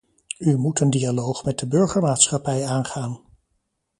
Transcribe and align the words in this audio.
U 0.39 0.57
moet 0.57 0.79
een 0.79 0.89
dialoog 0.89 1.43
met 1.43 1.59
de 1.59 1.67
burgermaatschappij 1.67 2.65
aangaan. 2.65 3.21